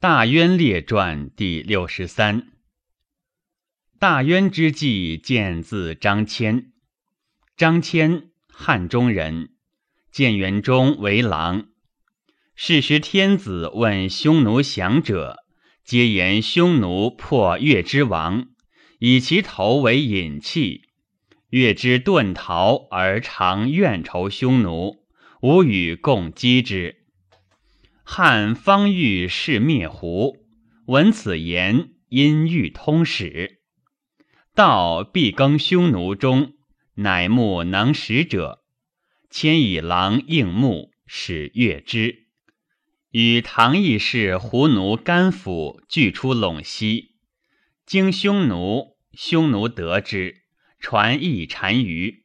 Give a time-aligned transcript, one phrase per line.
[0.00, 2.52] 大渊列传第六十三。
[3.98, 6.66] 大渊之际，见字张骞。
[7.56, 9.56] 张骞，汉中人，
[10.12, 11.70] 建元中为郎。
[12.54, 15.38] 是时天子问匈奴降者，
[15.82, 18.50] 皆言匈奴破越之王，
[19.00, 20.82] 以其头为引器。
[21.50, 24.98] 越之遁逃而常怨仇匈奴，
[25.42, 27.07] 吾与共击之。
[28.10, 30.38] 汉方欲是灭胡，
[30.86, 33.60] 闻此言，因欲通史。
[34.54, 36.54] 道必更匈奴中，
[36.94, 38.64] 乃木能使者，
[39.28, 42.28] 迁以狼应木，使悦之。
[43.10, 47.14] 与唐义士胡奴甘府俱出陇西，
[47.84, 50.44] 经匈奴，匈奴得之，
[50.80, 52.24] 传议单于。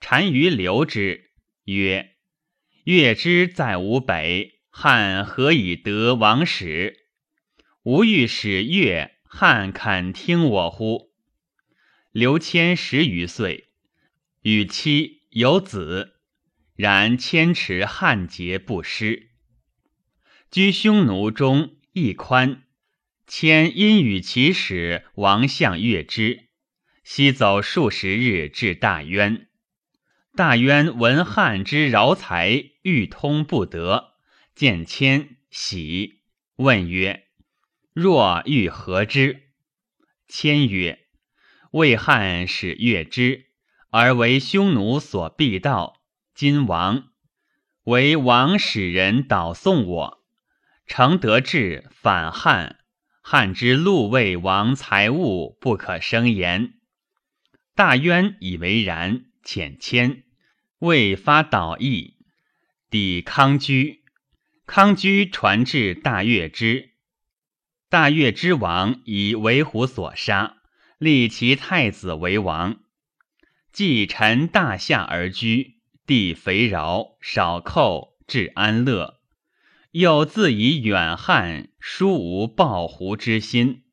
[0.00, 1.30] 单于留之，
[1.66, 2.16] 曰
[2.82, 7.06] ：“越之在吾北。”汉何以得王使？
[7.84, 11.12] 吾欲使越，汉肯听我乎？
[12.12, 13.70] 刘谦十余岁，
[14.42, 16.16] 与妻有子，
[16.74, 19.30] 然谦持汉节不失。
[20.50, 22.64] 居匈奴中，亦宽。
[23.26, 26.50] 谦因与其使王相越之，
[27.02, 29.48] 西走数十日至大渊。
[30.34, 34.15] 大渊闻汉之饶才，欲通不得。
[34.56, 36.22] 见谦喜，
[36.56, 37.26] 问曰
[37.92, 39.50] ：“若欲何之？”
[40.28, 41.00] 谦曰
[41.72, 43.50] ：“魏汉使越之，
[43.90, 46.00] 而为匈奴所必道。
[46.34, 47.10] 今王
[47.84, 50.24] 为王使人导送我，
[50.86, 52.78] 诚得志反汉。
[53.20, 56.80] 汉之禄魏王财物不可生言。”
[57.76, 60.24] 大渊以为然，遣谦，
[60.78, 62.16] 未发导议，
[62.88, 64.05] 抵康居。
[64.66, 66.90] 康居传至大月之，
[67.88, 70.56] 大月之王以为虎所杀，
[70.98, 72.80] 立其太子为王。
[73.72, 79.20] 继陈大夏而居，地肥饶，少寇，治安乐。
[79.92, 83.84] 又自以远汉，殊无报胡之心。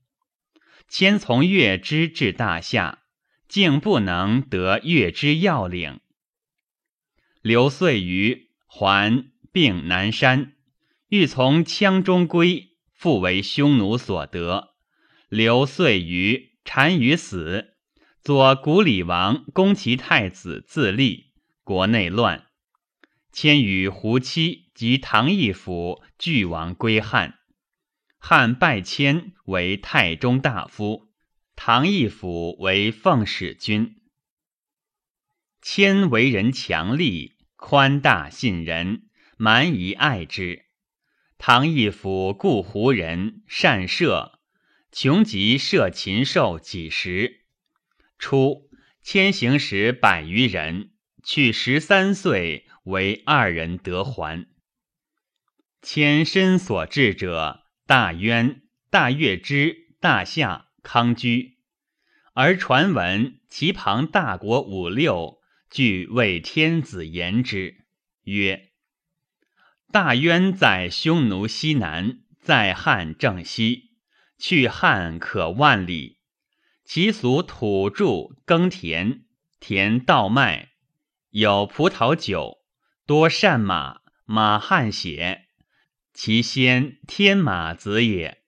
[0.90, 3.04] 迁从月之至大夏，
[3.48, 6.00] 竟不能得月之要领。
[7.42, 10.54] 刘遂于还，并南山。
[11.14, 14.74] 欲从羌中归，复为匈奴所得。
[15.30, 17.76] 刘遂于单于死，
[18.24, 22.48] 左古里王攻其太子自立，国内乱。
[23.32, 27.36] 迁与胡妻及唐义府俱亡归汉。
[28.18, 31.12] 汉拜迁为太中大夫，
[31.56, 33.98] 唐义府为奉使君。
[35.62, 39.04] 迁为人强力，宽大信人，
[39.38, 40.63] 蛮夷爱之。
[41.46, 44.40] 唐义府故胡人，善射，
[44.94, 47.42] 穷极射禽兽几十。
[48.18, 48.70] 初，
[49.02, 54.48] 迁行时百余人，去十三岁，为二人得还。
[55.82, 61.58] 迁身所至者，大渊、大月之、大夏、康居，
[62.32, 67.84] 而传闻其旁大国五六，俱为天子言之，
[68.24, 68.70] 曰。
[69.94, 73.92] 大渊在匈奴西南，在汉正西，
[74.40, 76.18] 去汉可万里。
[76.84, 79.26] 其俗土著耕田，
[79.60, 80.70] 田稻麦，
[81.30, 82.58] 有葡萄酒，
[83.06, 85.44] 多善马，马汗血。
[86.12, 88.40] 其先天马子也。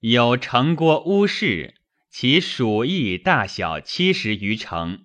[0.00, 1.74] 有城郭屋室，
[2.08, 5.04] 其属邑大小七十余城，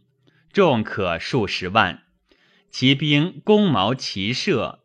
[0.54, 2.04] 众可数十万。
[2.72, 4.85] 其兵弓矛骑射。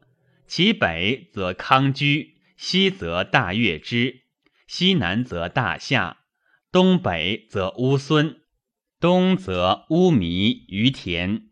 [0.51, 4.23] 其北则康居，西则大月之，
[4.67, 6.25] 西南则大夏，
[6.73, 8.41] 东北则乌孙，
[8.99, 11.45] 东则乌弥于田，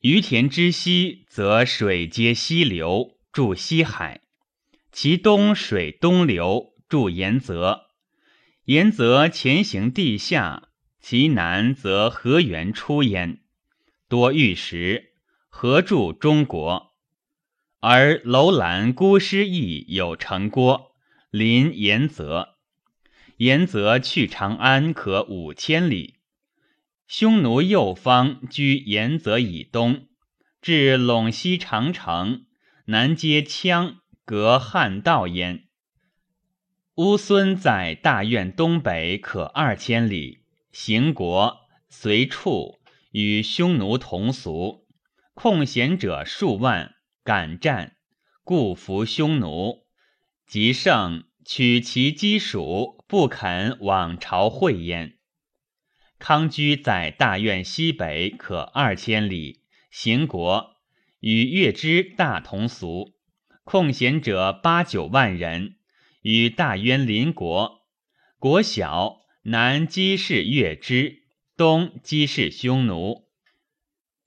[0.00, 4.22] 于田之西则水接西流，注西海。
[4.90, 7.88] 其东水东流，注盐泽，
[8.64, 10.70] 盐泽前行地下。
[10.98, 13.42] 其南则河源出焉，
[14.08, 15.12] 多玉石，
[15.50, 16.89] 合注中国。
[17.82, 20.92] 而楼兰孤师邑有城郭，
[21.30, 22.56] 临延泽。
[23.38, 26.16] 延泽去长安可五千里。
[27.08, 30.08] 匈奴右方居延泽以东，
[30.60, 32.44] 至陇西长城，
[32.84, 33.94] 南接羌，
[34.26, 35.64] 隔汉道焉。
[36.96, 42.78] 乌孙在大苑东北可二千里，行国随处
[43.12, 44.86] 与匈奴同俗，
[45.32, 46.96] 控弦者数万。
[47.22, 47.96] 敢战，
[48.44, 49.86] 故服匈奴。
[50.46, 55.18] 及胜，取其基属，不肯往朝会焉。
[56.18, 60.76] 康居在大院西北可二千里，行国
[61.20, 63.14] 与月之大同俗，
[63.62, 65.76] 空闲者八九万人，
[66.22, 67.86] 与大渊邻国。
[68.38, 71.22] 国小，南击是月之，
[71.56, 73.29] 东击是匈奴。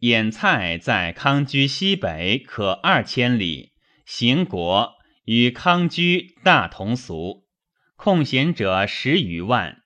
[0.04, 3.72] 眼蔡在康居西北可二千里，
[4.06, 7.46] 行国与康居大同俗，
[7.96, 9.82] 空闲者十余万，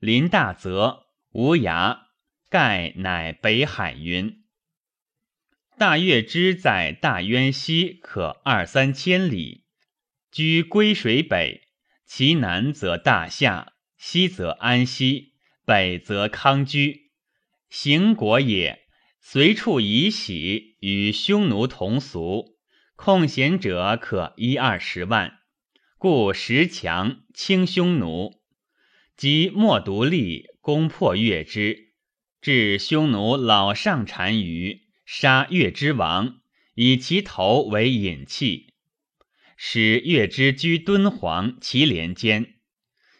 [0.00, 1.98] 临大泽，无涯，
[2.48, 4.42] 盖乃北海云。
[5.76, 9.66] 大月之在大渊西可二三千里，
[10.32, 11.68] 居归水北。
[12.06, 15.34] 其南则大夏，西则安西，
[15.66, 17.10] 北则康居。
[17.68, 18.87] 行国也，
[19.30, 22.56] 随处以喜，与匈奴同俗，
[22.96, 25.40] 空闲者可一二十万，
[25.98, 28.40] 故时强轻匈奴。
[29.18, 31.92] 及莫独立，攻破越之，
[32.40, 36.40] 至匈奴老上单于，杀越之王，
[36.74, 38.72] 以其头为引器。
[39.58, 42.54] 使越之居敦煌祁连间，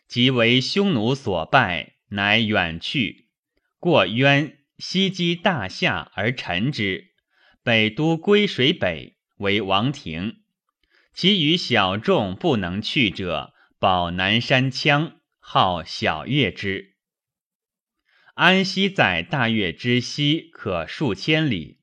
[0.06, 3.26] 即为匈奴所败，乃远去，
[3.78, 7.12] 过渊，西击大夏而臣之。
[7.62, 10.36] 北都归水北为王庭，
[11.12, 16.94] 其余小众不能去者，保南山羌，号小月之。
[18.34, 21.80] 安西在大月之西，可数千里，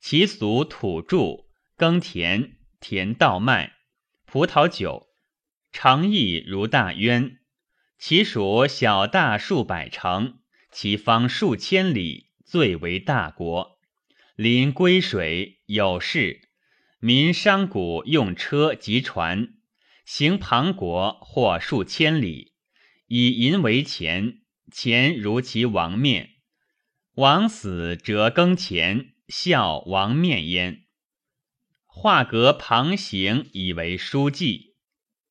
[0.00, 1.46] 其俗土著，
[1.76, 3.74] 耕田，田稻麦。
[4.24, 5.08] 葡萄酒，
[5.72, 7.40] 长邑如大渊，
[7.98, 10.38] 其属小大数百城，
[10.70, 13.80] 其方数千里，最为大国。
[14.36, 16.48] 临归水，有事，
[17.00, 19.54] 民商贾用车及船，
[20.04, 22.52] 行庞国或数千里，
[23.08, 26.34] 以银为钱，钱如其王面。
[27.14, 30.84] 王死则更钱，孝王面焉。
[31.86, 34.76] 画阁旁行以为书记，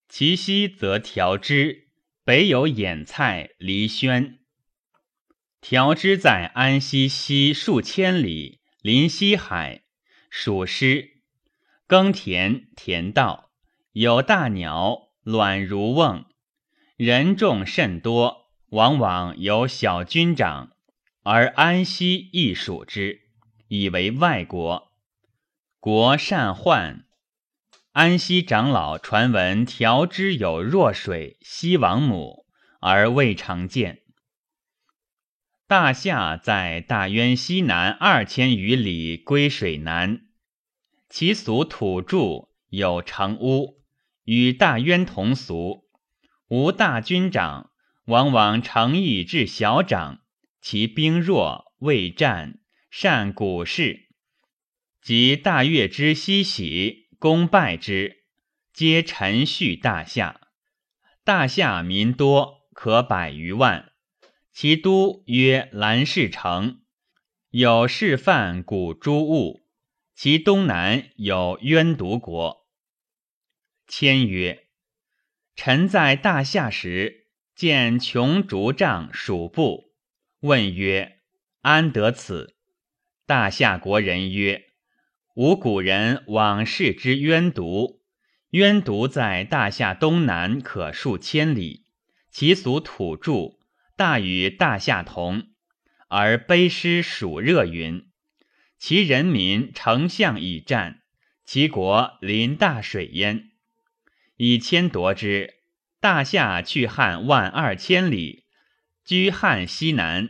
[0.10, 1.90] 其西则调之，
[2.24, 4.40] 北有眼蔡、黎宣。
[5.68, 9.82] 调之在安西西数千里，临西海，
[10.30, 11.24] 属师，
[11.88, 13.50] 耕田田稻，
[13.92, 16.26] 有大鸟，卵如瓮，
[16.98, 20.70] 人众甚多，往往有小军长，
[21.24, 23.22] 而安西亦属之，
[23.68, 24.92] 以为外国。
[25.80, 27.08] 国善患，
[27.94, 32.46] 安西长老传闻调之有弱水，西王母
[32.82, 34.04] 而未常见。
[35.68, 40.22] 大夏在大渊西南二千余里，归水南，
[41.10, 43.82] 其俗土著有城屋，
[44.26, 45.86] 与大渊同俗，
[46.50, 47.72] 无大军长，
[48.06, 50.20] 往往乘邑至小长，
[50.62, 52.60] 其兵弱，未战，
[52.92, 54.10] 善古事。
[55.02, 58.26] 及大月之西喜，功败之，
[58.72, 60.42] 皆陈续大夏。
[61.24, 63.94] 大夏民多，可百余万。
[64.58, 66.80] 其都曰兰氏城，
[67.50, 69.68] 有示范古诸物。
[70.16, 72.66] 其东南有渊独国。
[73.86, 74.68] 谦曰：
[75.58, 79.94] 臣在大夏时，见穷竹杖数布，
[80.40, 81.20] 问曰：
[81.60, 82.56] 安得此？
[83.26, 84.68] 大夏国人曰。
[85.34, 88.02] 吾古人往视之渊独，
[88.52, 91.88] 渊独在大夏东南可数千里，
[92.32, 93.55] 其俗土著，
[93.96, 95.50] 大与大夏同，
[96.08, 98.08] 而卑师属热云。
[98.78, 101.02] 其人民丞相以战，
[101.46, 103.52] 其国临大水焉。
[104.38, 105.56] 以迁夺之，
[106.00, 108.46] 大夏去汉万二千里，
[109.04, 110.30] 居汉西南。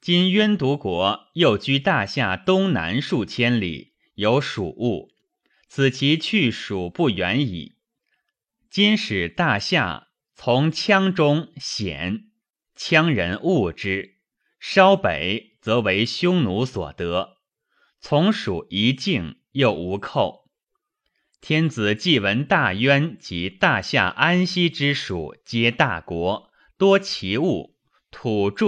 [0.00, 3.92] 今渊独国又居大夏东南数千里。
[4.14, 5.10] 有属物，
[5.68, 7.76] 此其去蜀不远矣。
[8.68, 12.26] 今使大夏从羌中险，
[12.84, 14.16] 羌人恶之，
[14.58, 17.36] 稍北则为匈奴所得。
[18.00, 20.50] 从属一境，又无寇。
[21.40, 27.76] 天子既闻大渊及大夏、安息之属皆大国，多奇物，
[28.10, 28.66] 土著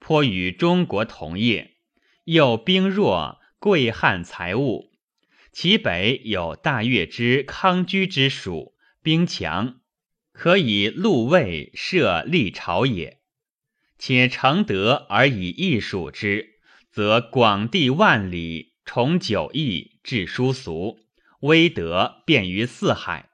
[0.00, 1.76] 颇与中国同业，
[2.24, 3.38] 又兵弱。
[3.60, 4.90] 贵汉财物，
[5.52, 9.80] 其北有大月之康居之属，兵强，
[10.32, 13.20] 可以陆卫设立朝也。
[14.06, 16.58] 且承德而以义属之，
[16.90, 20.98] 则广地万里，崇九义，至殊俗，
[21.40, 23.30] 威德便于四海。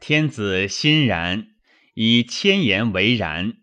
[0.00, 1.48] 天子欣然，
[1.92, 3.58] 以千言为然，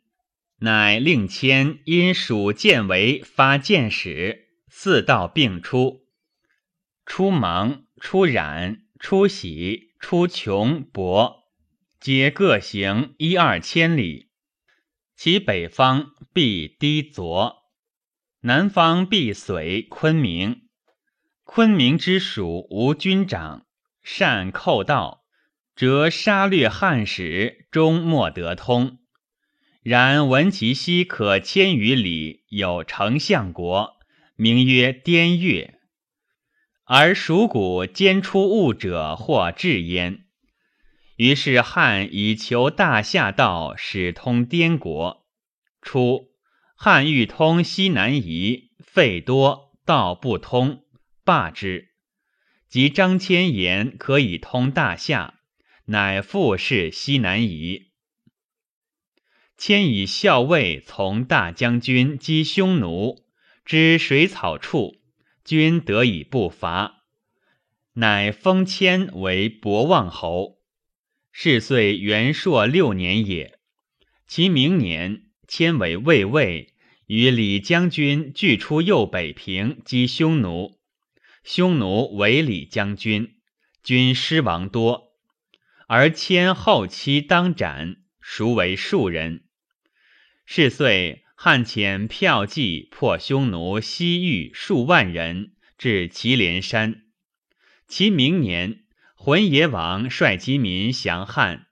[0.59, 6.05] 乃令谦因属建为发谏使，四道并出，
[7.03, 11.45] 出蒙、出染、出喜、出穷、博，
[11.99, 14.24] 皆各行一二千里。
[15.15, 17.63] 其北方必低左，
[18.41, 20.63] 南方必随昆明。
[21.43, 23.65] 昆明之属无军长，
[24.03, 25.23] 善寇盗，
[25.75, 28.99] 则杀掠汉使，终莫得通。
[29.81, 33.93] 然闻其西可千余里有丞相国，
[34.35, 35.79] 名曰滇越，
[36.83, 40.24] 而蜀谷兼出物者或至焉。
[41.15, 45.25] 于是汉以求大夏道，使通滇国。
[45.81, 46.31] 初，
[46.75, 50.83] 汉欲通西南夷，费多，道不通。
[51.23, 51.89] 罢之，
[52.67, 55.39] 及张骞言可以通大夏，
[55.85, 57.91] 乃复是西南夷。
[59.57, 63.23] 迁以校尉从大将军击匈奴，
[63.63, 64.97] 知水草处，
[65.45, 67.05] 君得以不伐，
[67.93, 70.54] 乃封迁为博望侯。
[71.37, 73.59] 是岁元朔六年也。
[74.25, 76.73] 其明年，迁为卫尉，
[77.07, 80.79] 与李将军俱出右北平击匈奴。
[81.43, 83.35] 匈奴为李将军，
[83.83, 85.11] 军失亡多，
[85.89, 89.43] 而迁后期当斩，孰为庶人。
[90.45, 97.03] 是岁，汉遣骠骑破匈奴西域数万人，至祁连山。
[97.89, 98.84] 其明年，
[99.25, 101.65] 浑邪王率其民降汉，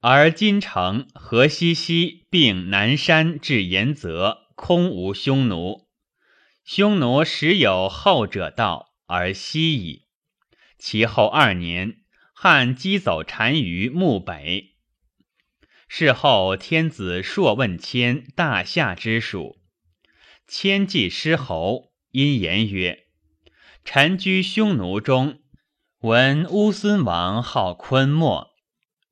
[0.00, 5.86] 而金城、河西西并南山至延泽，空无匈奴。
[6.64, 8.92] 匈奴时有后者道。
[9.06, 10.06] 而西矣。
[10.78, 11.98] 其后二年，
[12.34, 14.74] 汉击走单于墓北。
[15.86, 19.60] 事后，天子朔问迁大夏之属，
[20.48, 23.04] 迁既失侯，因言曰
[23.84, 25.39] ：“臣居匈奴中，
[26.02, 28.52] 闻乌孙王号昆莫。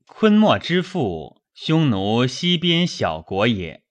[0.07, 3.85] 昆莫之父，匈奴西边小国也。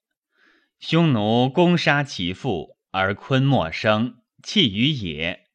[0.80, 5.46] 匈奴攻杀其父，而昆莫生，弃于野。”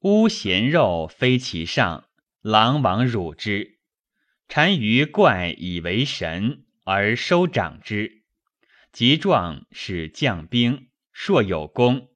[0.00, 2.06] 乌咸肉非其上，
[2.40, 3.80] 狼王辱之。
[4.46, 8.22] 单于怪以为神，而收长之。
[8.90, 12.08] 及壮，使将兵，硕有功。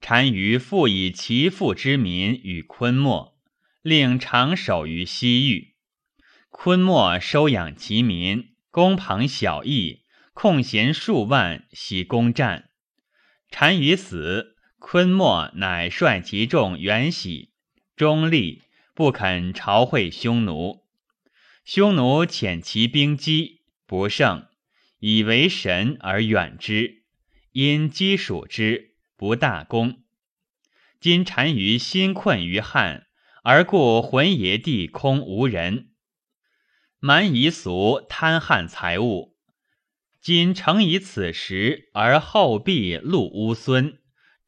[0.00, 3.38] 单于复以其父之民与昆莫，
[3.82, 5.74] 令长守于西域。
[6.50, 12.70] 昆莫收养其民，攻庞小邑，控弦数万，悉攻战。
[13.50, 14.56] 单于死。
[14.80, 17.50] 昆莫乃率其众远徙，
[17.96, 18.62] 中立
[18.94, 20.84] 不肯朝会匈奴。
[21.64, 24.46] 匈奴遣其兵击，不胜，
[25.00, 27.02] 以为神而远之。
[27.50, 28.87] 因击属之，
[29.18, 30.04] 不大功。
[31.00, 33.08] 今单于心困于汉，
[33.42, 35.90] 而故浑邪地空无人，
[37.00, 39.36] 蛮夷俗贪汉财物。
[40.20, 43.98] 今诚以此时，而后必戮乌孙。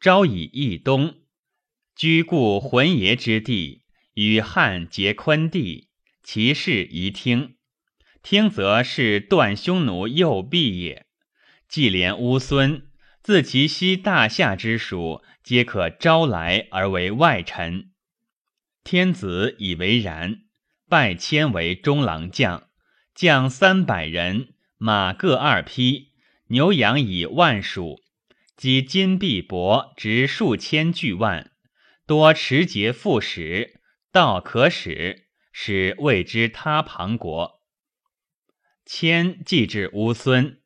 [0.01, 1.17] 昭以益东，
[1.95, 3.85] 居故浑邪之地，
[4.15, 5.91] 与汉结昆地，
[6.23, 7.57] 其事宜听。
[8.23, 11.07] 听则是断匈奴右臂也。
[11.69, 12.90] 既连乌孙，
[13.23, 17.91] 自其西大夏之属，皆可招来而为外臣。
[18.83, 20.43] 天子以为然，
[20.89, 22.69] 拜迁为中郎将，
[23.15, 26.13] 将三百人，马各二匹，
[26.49, 28.01] 牛羊以万数。
[28.57, 31.51] 及金币帛值数千巨万，
[32.07, 33.81] 多持节副使，
[34.13, 37.63] 道可使，使谓之他庞国。
[38.85, 40.60] 迁既至乌孙，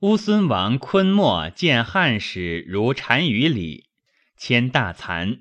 [0.00, 3.90] 乌孙王昆莫见汉使如单于礼，
[4.34, 5.40] 迁大惭，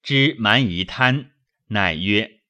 [0.00, 1.32] 知蛮夷贪，
[1.70, 2.42] 乃曰：“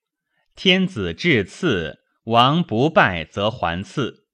[0.55, 4.27] 天子至赐，王不拜则还赐。”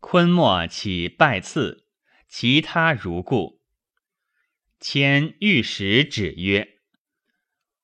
[0.00, 1.84] 昆莫起拜赐，
[2.26, 3.60] 其他如故。
[4.80, 6.78] 迁御史指曰：“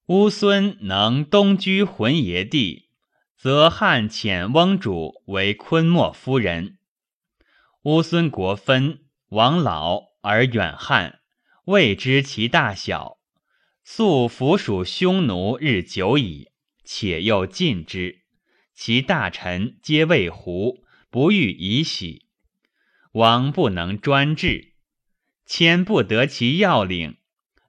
[0.08, 2.88] 乌孙能东居浑邪地，
[3.36, 6.78] 则汉遣翁主为昆莫夫人。
[7.84, 11.18] 乌孙国分，王老而远汉，
[11.64, 13.18] 未知其大小。
[13.82, 16.52] 素服属匈奴日久矣，
[16.84, 18.22] 且又近之，
[18.72, 22.28] 其大臣皆畏胡，不欲以喜。
[23.14, 24.74] 王不能专制。”
[25.44, 27.16] 迁不得其要领，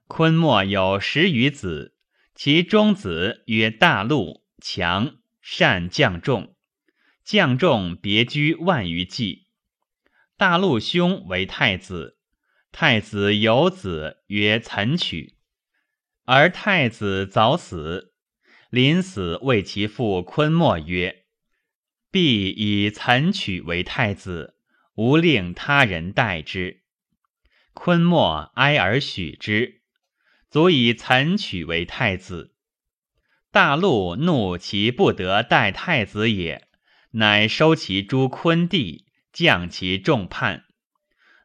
[0.06, 1.96] 昆莫有十余子，
[2.36, 6.54] 其中子曰大陆、强、善将众，
[7.24, 9.43] 将众别居万余骑。
[10.36, 12.18] 大陆兄为太子，
[12.72, 15.36] 太子有子曰岑取，
[16.24, 18.14] 而太子早死，
[18.68, 21.26] 临死谓其父昆莫曰
[22.10, 24.56] ：“必以岑取为太子，
[24.96, 26.82] 无令他人代之。”
[27.72, 29.82] 昆莫哀而许之，
[30.50, 32.56] 足以岑取为太子。
[33.52, 36.66] 大陆怒其不得代太子也，
[37.12, 39.03] 乃收其诸昆弟，
[39.34, 40.62] 降其众叛，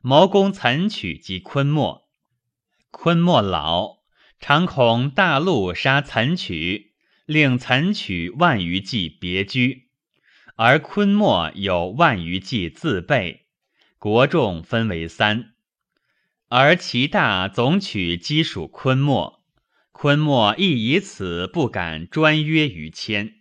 [0.04, 2.08] 谋攻岑取及昆莫。
[2.92, 4.04] 昆莫老，
[4.40, 6.94] 常恐大陆杀岑取，
[7.26, 9.90] 令岑取万余骑别居，
[10.56, 13.48] 而昆莫有万余骑自备，
[13.98, 15.56] 国众分为三。
[16.50, 19.44] 而其大总取击属昆莫，
[19.92, 23.39] 昆莫亦以此不敢专约于谦。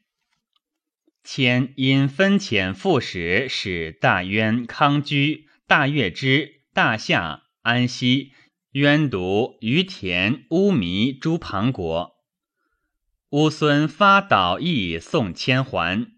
[1.31, 8.33] 迁因分遣副使使大渊、康居、大月之、大夏、安西、
[8.71, 12.17] 渊独、于田、乌弥诸庞国。
[13.33, 16.11] 乌孙发导意送谦还，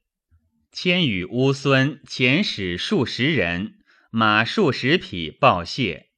[0.71, 3.81] 谦与乌孙遣使数十人，
[4.13, 6.11] 马数十匹报谢。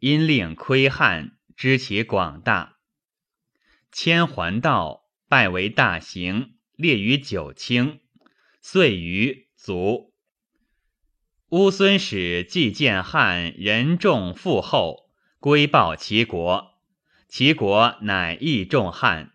[0.00, 2.76] 因令窥汉，知其广大。
[3.90, 8.00] 迁还道，拜为大行，列于九卿。
[8.66, 10.14] 遂于卒。
[11.50, 16.80] 乌孙使既见汉人众富厚，归报齐国，
[17.28, 19.34] 齐国乃益众汉。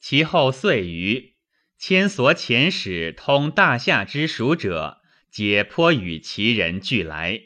[0.00, 1.36] 其后遂于，
[1.78, 7.40] 千所遣使通大夏之属者，皆颇与齐人俱来。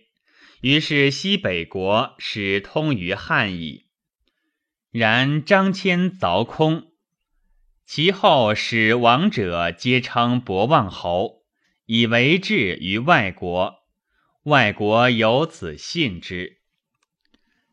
[0.63, 3.85] 于是西北国始通于汉矣。
[4.91, 6.90] 然张骞凿空，
[7.93, 11.43] 其后使王者皆称博望侯，
[11.87, 13.81] 以为质于外国。
[14.45, 16.61] 外国有此信之。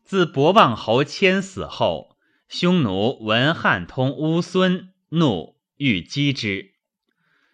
[0.02, 2.16] 自博望侯迁死后，
[2.48, 6.72] 匈奴闻汉通乌孙，怒欲击之。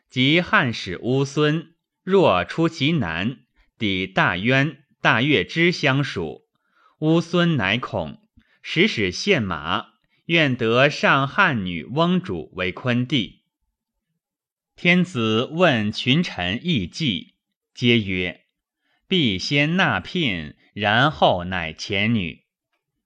[0.08, 3.40] 及汉使乌孙若出其南，
[3.76, 4.78] 抵大渊。
[5.02, 6.46] 大月之相属，
[7.00, 8.22] 乌孙乃恐，
[8.62, 9.88] 使使献马，
[10.26, 13.42] 愿得上汉女翁主为昆弟。
[14.74, 17.34] 天子问群臣议计，
[17.74, 18.46] 皆曰
[19.06, 22.44] ：“必先纳聘，然后乃遣女。”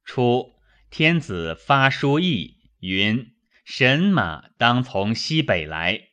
[0.04, 0.54] 初，
[0.90, 6.08] 天子发书议，云：“神马当从西北来。”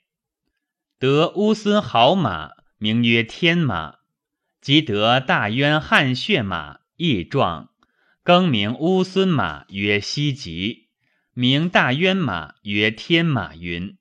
[1.00, 4.00] 得乌孙好马，名曰天马。
[4.60, 7.70] 即得大渊汉血马，义壮，
[8.24, 10.85] 更名乌孙马曰西极，
[11.38, 13.98] 名大渊马曰天马云。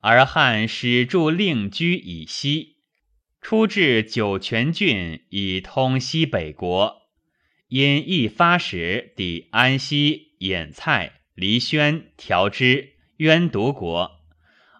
[0.00, 2.76] 而汉始筑令居以西，
[3.40, 7.08] 出至酒泉郡，以通西北国。
[7.68, 14.20] 因一发使抵安西、兖蔡、黎宣、调之、渊独国，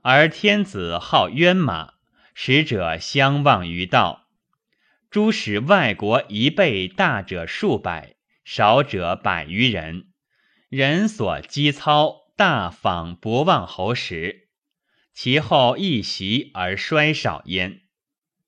[0.02, 1.94] 而天子好渊马，
[2.34, 4.28] 使者相望于道。
[5.10, 10.08] 诸使外国一倍大者数百，少者百余人。
[10.74, 14.48] 人所积操，大仿博望侯时，
[15.12, 17.82] 其后一袭而衰少焉。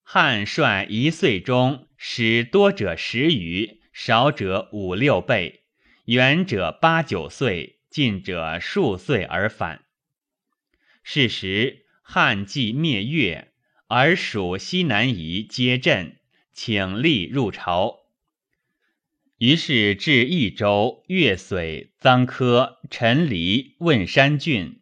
[0.02, 5.66] 汉率一岁中，使多者十余，少者五六倍，
[6.06, 9.84] 远者八九岁，近者数岁而返。
[11.04, 13.52] 是时汉既灭越，
[13.86, 16.16] 而蜀西南夷皆震。
[16.52, 18.05] 请吏入朝，
[19.38, 24.80] 于是至益州、越绥、臧科、陈离、汶山郡，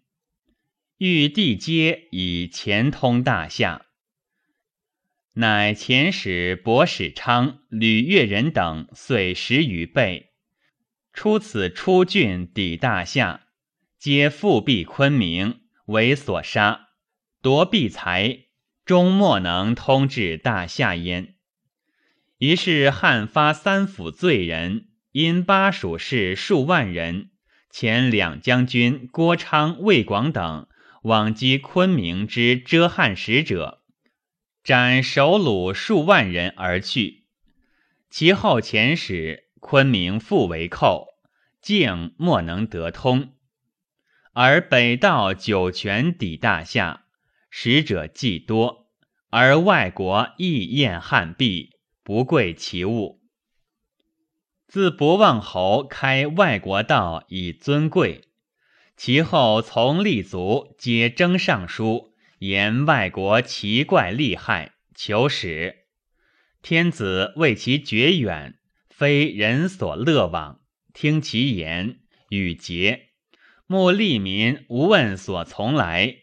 [0.98, 3.86] 欲地皆以前通大夏。
[5.32, 10.30] 乃遣使博使昌、吕越人等遂十余倍，
[11.12, 13.48] 出此出郡抵大夏，
[13.98, 16.90] 皆复辟昆明，为所杀，
[17.42, 18.44] 夺必财，
[18.84, 21.33] 终莫能通至大夏焉。
[22.44, 27.30] 于是汉发三府罪人，因巴蜀士数万人，
[27.72, 30.68] 遣两将军郭昌、魏广等
[31.04, 33.80] 往击昆明之遮汉使者，
[34.62, 37.24] 斩首虏数万人而去。
[38.10, 41.06] 其后遣使昆明复为寇，
[41.62, 43.32] 竟莫能得通。
[44.34, 47.06] 而北道酒泉抵大夏，
[47.48, 48.90] 使者既多，
[49.30, 51.70] 而外国亦厌汉币。
[52.04, 53.22] 不贵其物。
[54.68, 58.28] 自博望侯开外国道以尊贵，
[58.94, 65.86] 其后从立足皆征尚书，言外国奇怪厉害，求使。
[66.60, 68.58] 天子为其绝远，
[68.90, 70.60] 非人所乐往。
[70.92, 73.08] 听其言，与节，
[73.66, 76.16] 慕利民无问所从来，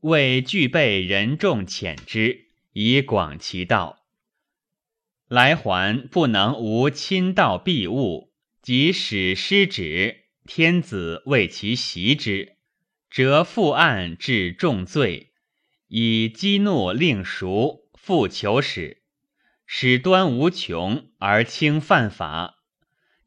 [0.00, 3.99] 为具备人众遣之，以广其道。
[5.30, 12.56] 来还不能无亲道必物，即使失旨，天子为其袭之，
[13.08, 15.30] 则复案治重罪，
[15.86, 19.02] 以激怒令赎，复求使，
[19.64, 22.56] 使端无穷而轻犯法。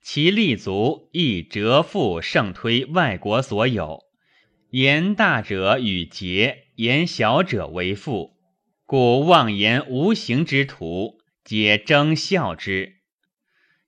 [0.01, 4.01] 其立足亦折复盛推外国所有，
[4.71, 8.35] 言大者与节，言小者为父，
[8.85, 13.01] 故妄言无形之徒，皆争笑之。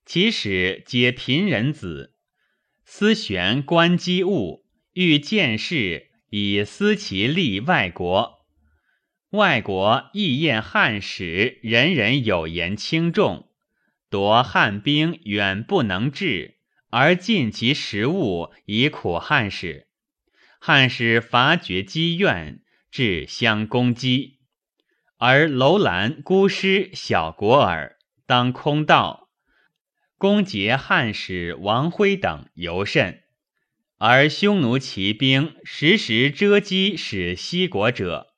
[0.04, 2.14] 其使皆贫人子，
[2.84, 8.46] 思玄观机物，欲见事以思其利外国。
[9.30, 13.50] 外国亦厌汉使，人人有言轻重。
[14.08, 16.58] 夺汉兵远不能治，
[16.90, 19.88] 而尽其食物以苦汉使。
[20.60, 24.35] 汉使伐绝积怨，至相攻击。
[25.18, 29.28] 而楼兰孤师小国耳，当空道。
[30.18, 33.22] 攻劫汉使王辉等尤甚。
[33.98, 38.34] 而匈奴骑兵时时遮击使西国者，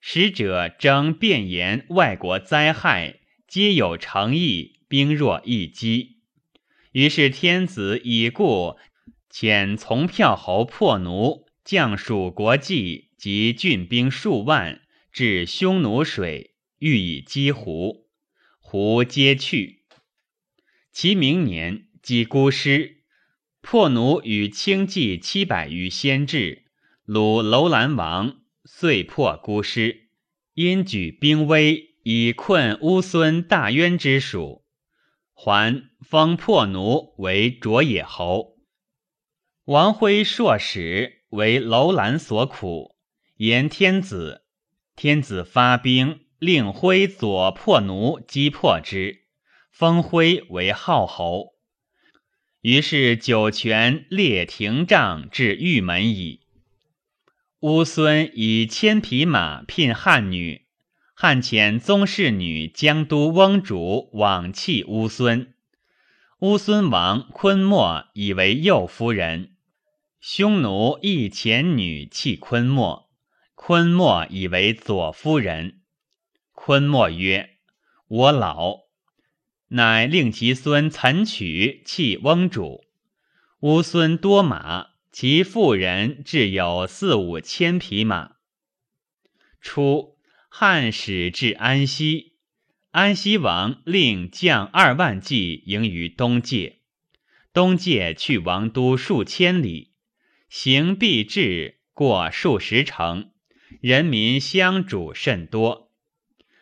[0.00, 4.80] 使者争辩言外国灾害，皆有诚意。
[4.92, 6.18] 兵弱易击，
[6.90, 8.76] 于是天子已故，
[9.30, 14.81] 遣从票侯破奴，将蜀国计及郡兵数万，
[15.12, 18.08] 至匈奴水，欲以击胡，
[18.58, 19.84] 胡皆去。
[20.90, 23.02] 其明年，击孤师，
[23.60, 26.64] 破奴与轻骑七百余先至，
[27.06, 30.08] 虏楼兰王，遂破孤师，
[30.54, 34.64] 因举兵威，以困乌孙大渊之属。
[35.34, 38.56] 还封破奴为卓野侯，
[39.64, 42.96] 王辉硕使为楼兰所苦，
[43.36, 44.41] 言天子。
[44.94, 49.22] 天子发兵，令辉左破奴，击破之，
[49.70, 51.54] 封辉为号侯。
[52.60, 56.40] 于是酒泉列亭帐至玉门矣。
[57.60, 60.66] 乌孙以千匹马聘汉女。
[61.14, 65.54] 汉遣宗室女江都翁主往弃乌孙，
[66.40, 69.52] 乌孙王昆莫以为右夫人。
[70.20, 73.01] 匈奴亦遣女弃昆莫，
[73.64, 75.82] 昆莫以为左夫人。
[76.50, 77.58] 昆莫曰
[78.08, 78.88] ：“我老。”
[79.70, 82.84] 乃令其孙岑取弃翁主。
[83.60, 88.32] 乌孙多马，其妇人至有四五千匹马。
[89.60, 90.18] 初。
[90.48, 92.32] 汉使至安西，
[92.90, 96.80] 安西王令将二万骑迎于东界。
[97.52, 99.92] 东界去王都数千里，
[100.48, 103.31] 行必至，过数十城，
[103.80, 105.90] 人民相主甚多。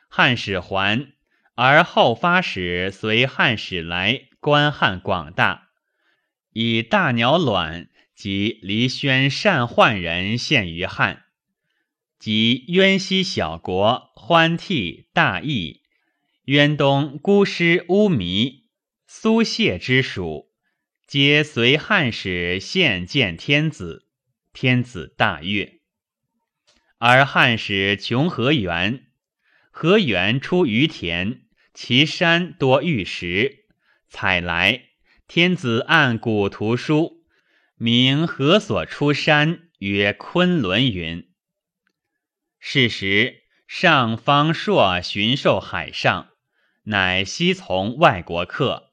[0.08, 1.12] 汉使还，
[1.54, 5.70] 而后发使随汉使来观汉广大，
[6.52, 11.24] 以大鸟卵及离轩善宦人献于汉。
[12.18, 15.80] 及渊西小国欢替大邑，
[16.44, 18.66] 渊东孤师乌弥
[19.06, 20.50] 苏谢之属，
[21.06, 24.06] 皆随汉使献见天子，
[24.52, 25.79] 天子大悦。
[27.02, 29.06] 而汉使穷河源，
[29.70, 33.64] 河源出于田，其山多玉石，
[34.06, 34.82] 采来，
[35.26, 37.24] 天子按古图书，
[37.76, 41.26] 名河所出山曰昆仑云。
[42.58, 46.28] 是时，上方朔巡狩海上，
[46.82, 48.92] 乃西从外国客。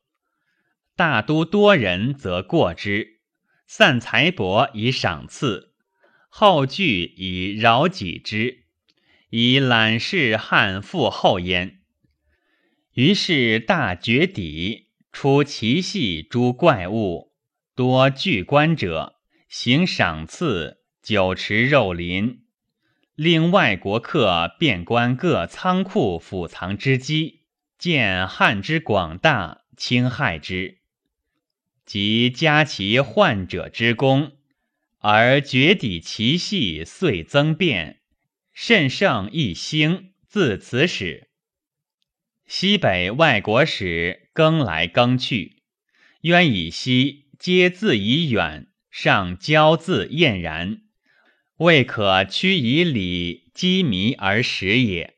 [0.95, 3.19] 大都多人，则过之，
[3.67, 5.73] 散财帛以赏赐，
[6.27, 8.65] 后聚以饶己之，
[9.29, 11.79] 以览视汉复后焉。
[12.93, 17.33] 于是大绝底，出奇戏诸怪物，
[17.75, 19.15] 多具官者，
[19.47, 22.43] 行赏赐，酒池肉林。
[23.15, 27.45] 令外国客遍观各仓库府藏之机，
[27.79, 30.77] 见汉之广大，轻害之，
[31.83, 34.36] 即加其患者之功，
[35.09, 38.01] 而绝底其细，遂增变，
[38.51, 40.11] 甚胜一兴。
[40.27, 41.29] 自此始，
[42.45, 45.63] 西北外国使更来更去，
[46.23, 50.81] 渊以西皆自以远，上骄自厌然。
[51.59, 55.15] 未可屈以礼积弥而食也。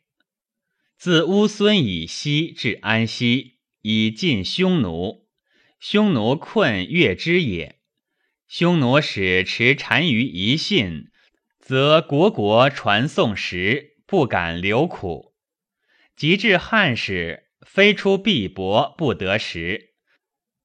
[0.99, 5.27] 自乌孙以西至安西，以尽匈奴。
[5.79, 7.78] 匈奴困越之也。
[8.49, 11.11] 匈奴使持单于一信，
[11.59, 15.35] 则国国传颂时，不敢留苦。
[16.15, 19.93] 及至汉使，非出必帛不得食，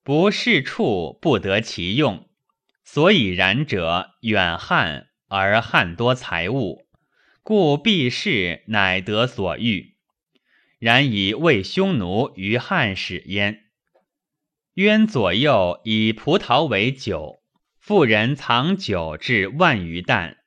[0.02, 2.26] 不是处不得其用。
[2.86, 6.88] 所以然者，远汉而汉多财物，
[7.42, 9.98] 故必士乃得所欲。
[10.78, 13.64] 然以为匈奴于汉使焉。
[14.76, 17.42] 渊左右以葡萄为酒，
[17.86, 20.38] 妇人藏酒至万余担，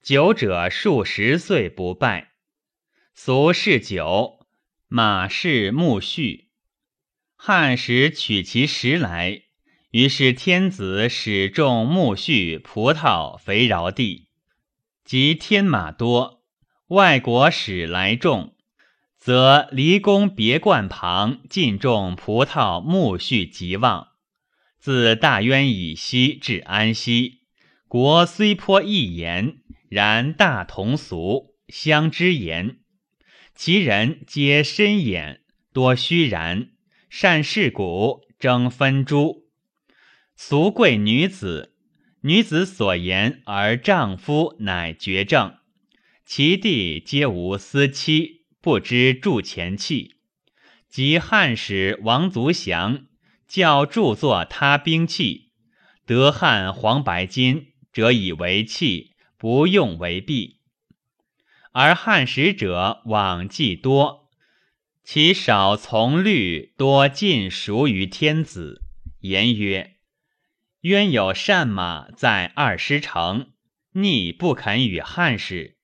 [0.00, 2.34] 酒者数十岁不败。
[3.16, 4.46] 俗嗜酒，
[4.86, 6.50] 马氏木畜。
[7.34, 9.42] 汉时取其食来，
[9.90, 14.28] 于是天子始种木畜、葡萄，肥饶地，
[15.04, 16.44] 及天马多，
[16.90, 18.54] 外国使来种。
[19.18, 24.10] 则离宫别观旁尽种葡萄木畜极旺，
[24.78, 27.40] 自大渊以西至安西，
[27.88, 32.78] 国虽颇异言，然大同俗，相之言。
[33.54, 35.40] 其人皆深眼，
[35.72, 36.70] 多虚然，
[37.10, 39.48] 善事古，争分珠。
[40.36, 41.74] 俗贵女子，
[42.20, 45.56] 女子所言而丈夫乃绝正，
[46.24, 48.38] 其弟皆无私妻。
[48.60, 50.16] 不知铸钱器，
[50.88, 53.06] 及汉时王族祥
[53.48, 55.52] 教铸作他兵器，
[56.04, 60.60] 得汉黄白金，则以为器，不用为币。
[61.72, 64.28] 而汉使者往计多，
[65.02, 68.82] 其少从律，多尽熟于天子。
[69.20, 69.96] 言曰：
[70.82, 73.52] 渊有善马在二师城，
[73.92, 75.78] 逆不肯与汉使。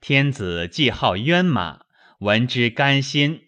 [0.00, 1.84] 天子既好渊马。
[2.20, 3.43] 闻之甘心，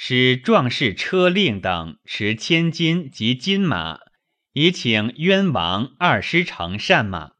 [0.00, 3.98] 使壮士车令等持千金及金马，
[4.52, 7.32] 以请渊王二师乘善马。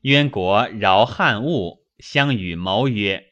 [0.00, 3.26] 渊国饶汉物，相与谋曰：“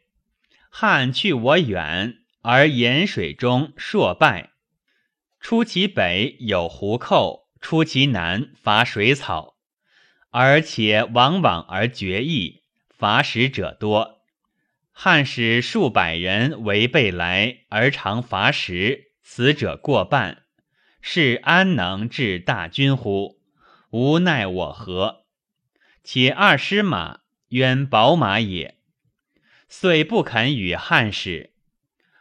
[0.70, 4.52] 汉去我远，而盐水中朔败。
[5.40, 9.56] 出其北有胡寇，出其南伐水草，
[10.30, 12.62] 而且往往而决意，
[12.96, 14.20] 伐食者多。”
[14.92, 20.44] 汉使数百人围备来，而常伐食，死者过半，
[21.00, 23.40] 是安能治大军乎？
[23.90, 25.24] 无奈我何？
[26.04, 28.78] 且二师马渊宝马也，
[29.68, 31.52] 遂不肯与汉使。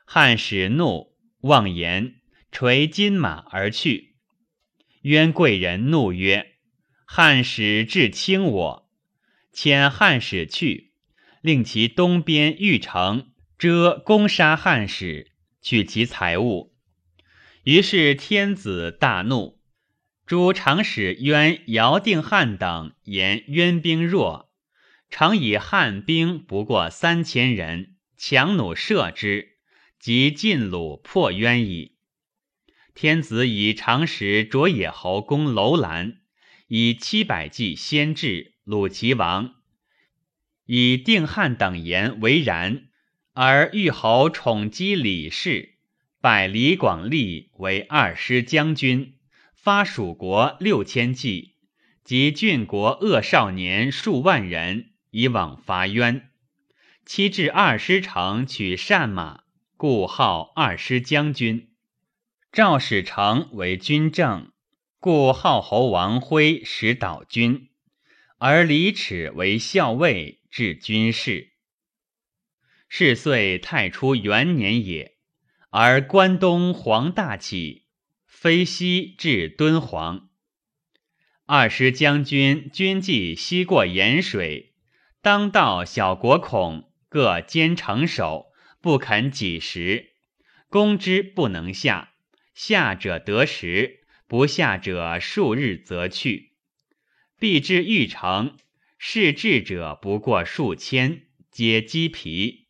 [0.06, 2.16] 汉使怒，妄言，
[2.52, 4.16] 垂金马而去。
[5.04, 6.56] 渊贵人怒曰
[7.06, 8.90] ：“汉使至轻我，
[9.54, 10.91] 遣汉使去。”
[11.42, 16.74] 令其东边玉城遮攻杀汉使，取其财物。
[17.64, 19.60] 于是天子大怒，
[20.26, 24.52] 诸常使渊姚定汉等言渊兵弱，
[25.10, 29.58] 常以汉兵不过三千人，强弩射之，
[30.00, 31.98] 即尽虏破渊矣。
[32.94, 36.18] 天子以常使卓野侯攻楼兰，
[36.68, 39.61] 以七百骑先至，虏其王。
[40.74, 42.84] 以定汉等言为然，
[43.34, 45.76] 而玉侯宠姬李氏，
[46.22, 49.16] 拜李广利为二师将军，
[49.54, 51.56] 发蜀国六千骑
[52.06, 56.30] 及郡国恶少年数万人，以往伐渊。
[57.06, 59.42] 期至二师城，取善马，
[59.76, 61.68] 故号二师将军。
[62.50, 64.54] 赵使成为军政，
[65.02, 67.68] 故号侯王辉使导军，
[68.38, 70.38] 而李齿为校尉。
[70.52, 71.54] 治军事，
[72.90, 75.16] 是岁太初元年也。
[75.70, 77.86] 而关东黄大起，
[78.28, 80.30] 飞西至敦煌。
[81.46, 84.74] 二师将军军纪西过盐水，
[85.22, 90.10] 当道小国恐，各坚城守，不肯己食。
[90.68, 92.12] 攻之不能下，
[92.54, 96.58] 下者得食，不下者数日则去。
[97.40, 98.58] 必至玉城。
[99.04, 102.68] 事智者不过数千，皆鸡皮。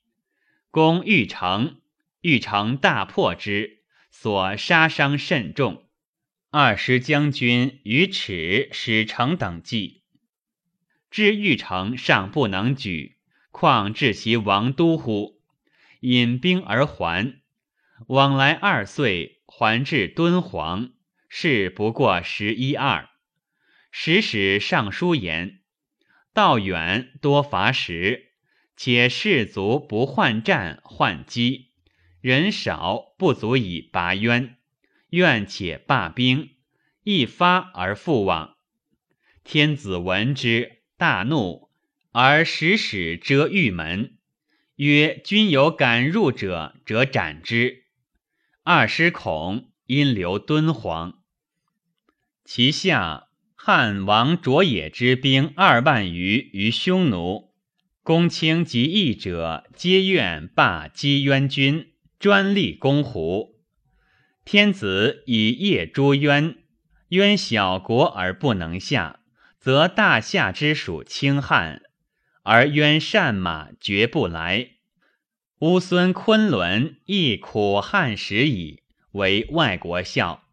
[0.69, 1.81] 攻玉城，
[2.21, 5.89] 玉城大破之，所杀伤甚重。
[6.49, 10.03] 二师将军于齿使城等计，
[11.11, 13.17] 至玉城尚不能举，
[13.51, 15.41] 况至其王都乎？
[15.99, 17.41] 引兵而还，
[18.07, 20.93] 往来二岁，还至敦煌，
[21.27, 23.09] 事不过十一二。
[23.91, 25.57] 使使尚书言。
[26.33, 28.31] 道远多乏食，
[28.77, 31.71] 且士卒不患战患饥，
[32.21, 34.57] 人少不足以拔冤，
[35.09, 36.55] 愿且罢兵，
[37.03, 38.55] 一发而复往。
[39.43, 41.69] 天子闻之，大怒，
[42.11, 44.17] 而使使遮玉门，
[44.75, 47.85] 曰：“君有敢入者，则斩之。”
[48.63, 51.23] 二师恐，因留敦煌。
[52.45, 53.27] 其下
[53.63, 57.51] 汉王卓也之兵二万余于匈奴，
[58.01, 63.59] 公卿及义者，皆愿罢击渊军，专立公胡。
[64.43, 66.55] 天子以业诛渊，
[67.09, 69.19] 渊小国而不能下。
[69.59, 71.83] 则大夏之属轻汉，
[72.41, 74.71] 而渊善马绝不来。
[75.59, 80.45] 乌孙昆仑亦苦汉时矣，为外国笑。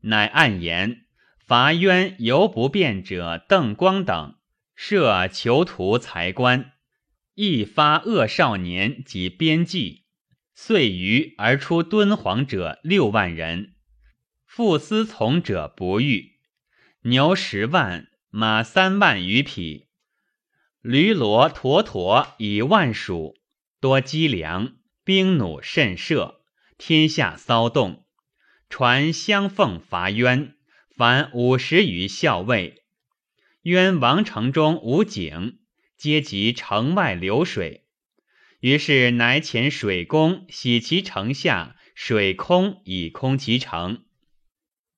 [0.00, 1.02] 乃暗言
[1.50, 4.36] 伐渊犹不变者邓光等，
[4.76, 6.74] 设囚徒才官，
[7.34, 10.04] 亦发恶少年及边计，
[10.54, 13.74] 遂余而出敦煌者六万人，
[14.46, 16.34] 复思从者不遇，
[17.02, 18.06] 牛十万。
[18.30, 19.88] 马三万余匹，
[20.82, 23.34] 驴骡驼驼以万数，
[23.80, 26.42] 多积粮，兵弩甚设，
[26.78, 28.06] 天下骚动。
[28.68, 30.54] 传相奉伐渊，
[31.00, 32.82] 凡五十余校尉。
[33.62, 35.56] 渊王城中无井，
[35.96, 37.86] 皆及城外流水。
[38.60, 44.04] 于是乃遣水工洗其城下水空，以空其城。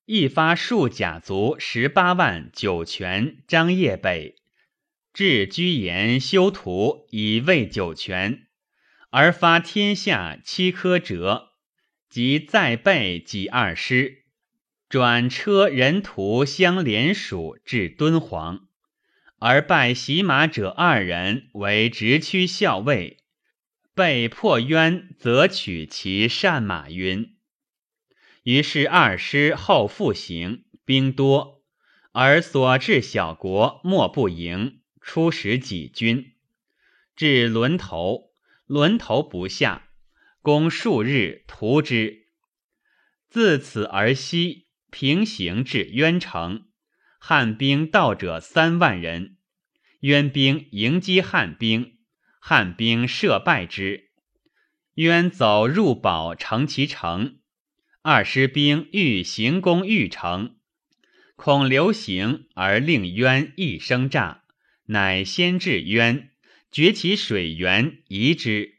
[0.03, 4.35] 一发数甲卒十八万九泉张掖北，
[5.13, 8.47] 置居延修图以卫九泉，
[9.09, 11.53] 而发天下七科折，
[12.09, 14.22] 即再备几二师，
[14.93, 18.67] 转车人徒相连属至敦煌，
[19.39, 23.17] 而拜袭马者二人为直驱校尉，
[23.95, 27.35] 被破渊，则取其善马云。
[28.43, 31.63] 于是二师后复行，兵多，
[32.11, 36.33] 而所至小国莫不迎，出使己军，
[37.15, 38.29] 至轮头，
[38.67, 39.89] 轮头不下，
[40.43, 42.27] 攻数日，屠之。
[43.27, 44.62] 自此而西，
[44.93, 46.67] 平行至渊城，
[47.17, 49.37] 汉兵到者三万人，
[50.01, 51.97] 渊兵迎击汉兵，
[52.39, 54.11] 汉兵射败之，
[54.93, 57.39] 渊走入堡成其城。
[58.03, 60.57] 二师兵欲行攻玉城，
[61.35, 64.43] 恐流行而令渊一生诈，
[64.85, 66.29] 乃先至渊，
[66.71, 68.75] 掘其水源移之，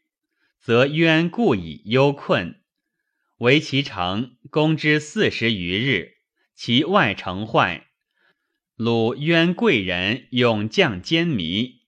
[0.60, 2.60] 则渊故以忧困，
[3.38, 6.18] 围其城，攻之四十余日，
[6.54, 7.88] 其外城坏，
[8.76, 11.80] 鲁渊贵人勇将奸迷，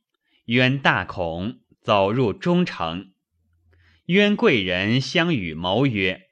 [0.47, 3.13] 渊大恐，走入中城，
[4.07, 6.31] 渊贵人相与谋曰。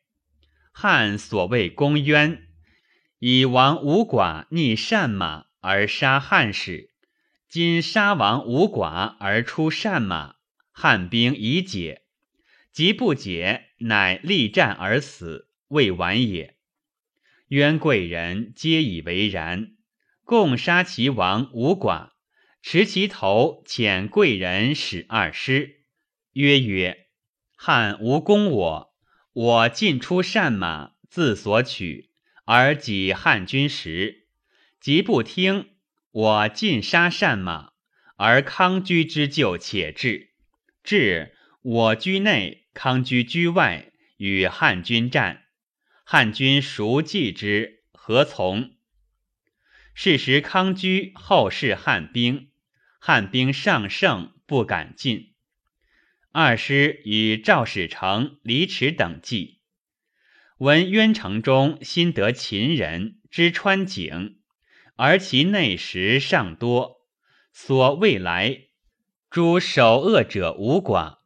[0.73, 2.49] 汉所谓公渊，
[3.21, 6.91] 以王无寡逆善马而杀汉使，
[7.49, 10.35] 今杀王无寡而出善马，
[10.73, 12.03] 汉兵已解，
[12.73, 16.57] 即不解，乃力战而死，未晚也。
[17.49, 19.73] 渊贵人皆以为然，
[20.25, 22.13] 共杀其王无寡，
[22.63, 25.83] 持其头遣贵人使二师，
[26.33, 27.09] 曰曰：
[27.57, 28.95] 汉无攻我。
[29.35, 32.11] 我进出善马，自所取，
[32.47, 34.29] 而己汉军时，
[34.81, 35.71] 即不听。
[36.11, 37.73] 我尽杀善马，
[38.17, 40.31] 而康居之救且至，
[40.83, 45.45] 至我居内，康居居外，与汉军战。
[46.05, 48.73] 汉军熟计之，何从？
[49.95, 52.51] 是时康居后视汉兵，
[52.99, 55.35] 汉兵尚胜，不敢进。
[56.33, 59.61] 二师与赵使成、李齿等计，
[60.59, 64.41] 闻渊城中新得秦人，知川井，
[64.97, 67.07] 而其内食尚多，
[67.53, 68.65] 所未来，
[69.31, 71.19] 诸守恶者无寡。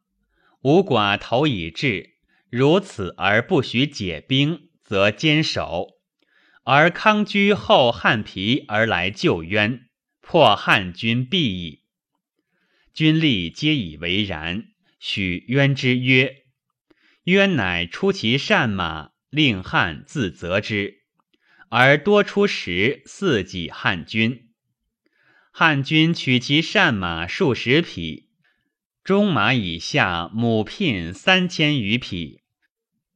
[0.61, 2.15] 无寡头已至，
[2.49, 5.99] 如此而不许解兵，则坚守。
[6.63, 9.87] 而康居后汉皮而来救渊，
[10.21, 11.83] 破汉军必矣。
[12.93, 14.65] 军力皆以为然。
[14.99, 16.43] 许渊之曰
[17.23, 21.03] ：“渊乃出其善马，令汉自责之，
[21.69, 24.49] 而多出时四己汉军。
[25.51, 28.28] 汉军取其善马数十匹，
[29.03, 32.41] 中马以下母聘三千余匹，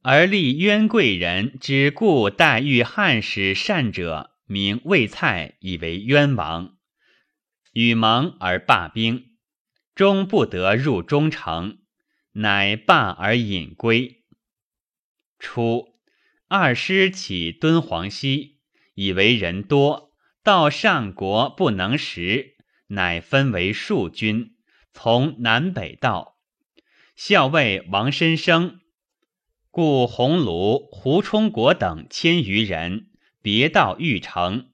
[0.02, 6.76] 而立渊贵人之故待遇汉使善者，名魏蔡，以为渊王，
[7.72, 9.26] 与盟而罢兵。
[9.94, 11.78] 终不得入中城，
[12.32, 14.24] 乃罢而隐归。
[15.38, 15.94] 初，
[16.48, 18.58] 二师起敦煌西，
[18.94, 20.10] 以为人多，
[20.42, 22.56] 到上国不能食，
[22.88, 24.53] 乃分为数军，
[24.94, 26.38] 从南北道。
[27.16, 28.80] 校尉王申生。
[29.70, 33.08] 故鸿胪、胡充国等千余人，
[33.42, 34.70] 别到玉城。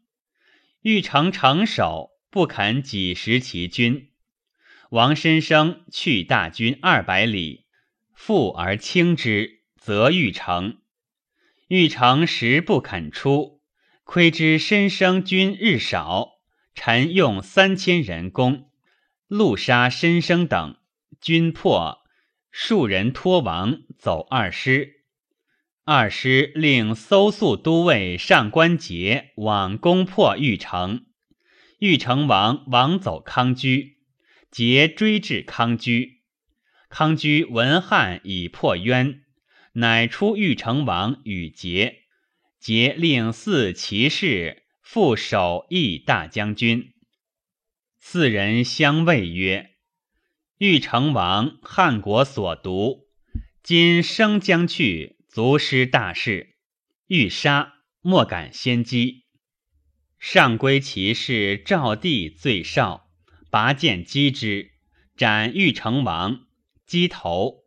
[0.82, 4.10] 玉城城守不肯几时其军。
[4.90, 7.64] 王申生去大军二百里，
[8.12, 10.78] 复而轻之，则玉城。
[11.68, 13.62] 玉城时不肯出，
[14.04, 16.40] 窥知申生军日少，
[16.74, 18.69] 臣用三千人攻，
[19.30, 20.76] 戮杀申生等，
[21.20, 22.00] 军破。
[22.50, 25.04] 数人脱亡，走二师。
[25.84, 31.06] 二师令搜素都尉上官桀往攻破玉城。
[31.78, 33.98] 玉城王往走康居，
[34.50, 36.22] 桀追至康居。
[36.88, 39.22] 康居闻汉已破渊，
[39.74, 41.94] 乃出玉城王与桀。
[42.60, 46.94] 桀令四骑士副守义大将军。
[48.02, 49.76] 四人相谓曰。
[50.56, 53.06] 玉成王，汉国所独。
[53.62, 56.56] 今生将去，足失大事。
[57.06, 59.26] 欲杀，莫敢先击。
[60.18, 63.10] 上归其士赵地最少，
[63.50, 64.72] 拔剑击之，
[65.14, 66.46] 斩玉成王，
[66.86, 67.64] 击头。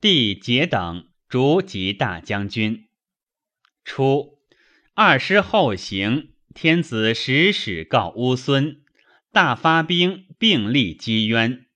[0.00, 2.88] 帝节等逐及大将军。
[3.84, 4.38] 初，
[4.94, 8.82] 二师后行，天子使使告乌孙，
[9.32, 11.66] 大发兵，并立击渊。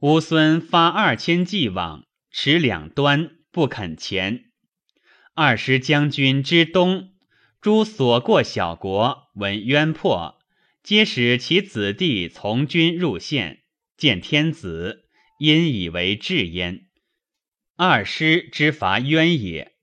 [0.00, 4.46] 乌孙发二千骑往，持两端，不肯前。
[5.34, 7.12] 二师将军之东，
[7.60, 10.40] 诸所过小国闻渊破，
[10.82, 13.62] 皆使其子弟从军入献，
[13.96, 15.04] 见天子，
[15.38, 16.86] 因以为至焉。
[17.76, 19.76] 二师之伐渊也，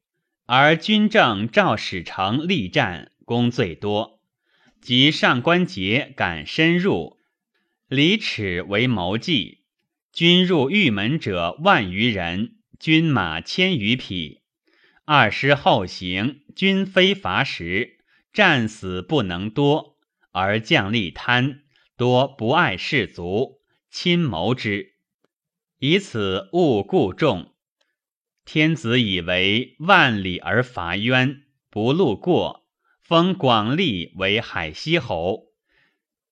[0.45, 4.18] 而军政赵使成力战，功最多。
[4.81, 7.17] 及上官桀敢深入，
[7.87, 9.59] 李耻为谋计。
[10.11, 14.41] 军入玉门者万余人，军马千余匹。
[15.05, 17.99] 二师后行，军非乏食，
[18.33, 19.97] 战死不能多，
[20.31, 21.61] 而将力贪，
[21.95, 24.93] 多不爱士卒，亲谋之，
[25.77, 27.53] 以此误故众。
[28.45, 32.67] 天子以为万里而伐渊，不路过，
[33.09, 35.45] 封广利为海西侯。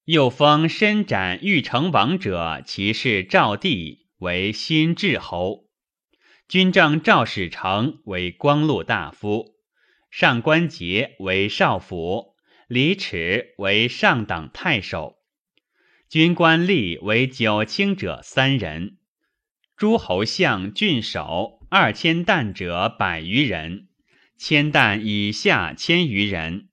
[0.05, 5.65] 又封伸斩玉成王者，其是赵地为新至侯，
[6.47, 9.55] 军政赵使成为光禄大夫，
[10.11, 12.35] 上官桀为少府，
[12.67, 15.15] 李耻为上党太守，
[16.07, 18.97] 军官吏为九卿者三人，
[19.75, 23.86] 诸侯相郡守二千担者百余人，
[24.37, 26.69] 千担以下千余人，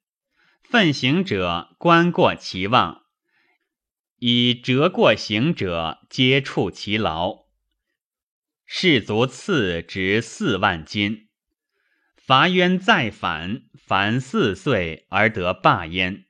[0.62, 3.04] 奋行者官过其望。
[4.18, 7.44] 以折过行者，皆处其劳。
[8.66, 11.28] 士卒赐值四万金。
[12.16, 16.24] 伐渊再反，凡四岁而得罢焉。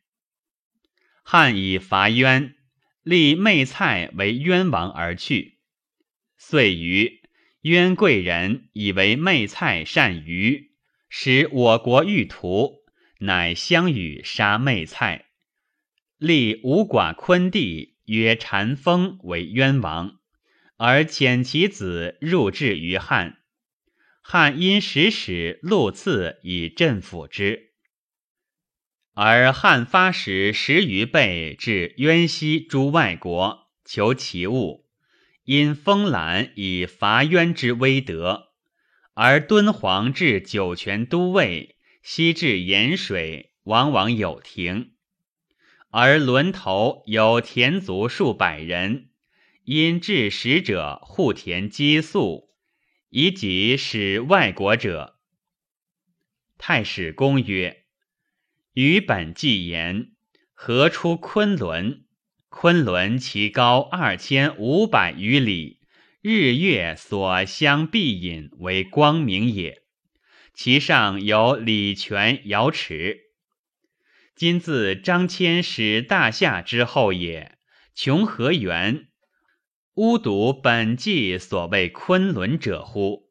[1.22, 2.56] 汉以伐渊，
[3.02, 5.58] 立昧蔡为渊王而去。
[6.36, 7.22] 遂于
[7.62, 10.73] 渊贵人以为昧蔡善于，
[11.16, 12.82] 使我国欲图，
[13.20, 15.26] 乃相与杀昧蔡。
[16.18, 20.18] 立五寡昆弟曰禅风为渊王，
[20.76, 23.38] 而遣其子入质于汉。
[24.22, 27.70] 汉因使使陆次以镇抚之，
[29.12, 34.88] 而汉发使十余倍至渊西诸外国求其物，
[35.44, 38.43] 因封览以伐渊之威德，
[39.14, 44.92] 而敦煌至酒泉都尉，西至盐水，往往有亭。
[45.90, 49.10] 而轮头有田族数百人，
[49.62, 52.50] 因致使者护田积粟，
[53.08, 55.20] 以及使外国者。
[56.58, 57.84] 太史公曰
[58.74, 60.10] ：“于本纪言，
[60.52, 62.04] 何出昆仑？
[62.48, 65.83] 昆仑其高二千五百余里，
[66.26, 69.82] 日月所相必引为光明也。
[70.54, 73.24] 其上有礼泉瑶池。”
[74.34, 77.58] 今自张骞使大夏之后也，
[77.94, 79.08] 穷河源？
[79.96, 83.30] 巫笃本纪所谓昆仑者乎？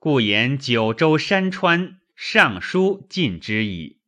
[0.00, 4.00] 故言九州山川，尚书尽之矣。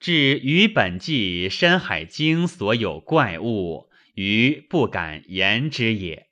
[0.00, 6.31] 至于本纪《山海经》所有怪物，余不敢言之也。